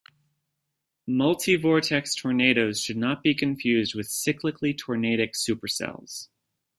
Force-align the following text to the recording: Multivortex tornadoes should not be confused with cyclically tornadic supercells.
Multivortex 1.07 2.17
tornadoes 2.19 2.81
should 2.81 2.97
not 2.97 3.21
be 3.21 3.35
confused 3.35 3.93
with 3.93 4.07
cyclically 4.07 4.75
tornadic 4.75 5.33
supercells. 5.33 6.29